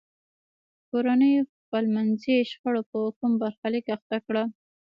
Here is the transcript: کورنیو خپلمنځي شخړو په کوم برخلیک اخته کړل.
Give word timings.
کورنیو 0.89 1.49
خپلمنځي 1.61 2.35
شخړو 2.51 2.81
په 2.91 2.99
کوم 3.17 3.31
برخلیک 3.41 3.85
اخته 3.95 4.17
کړل. 4.25 4.47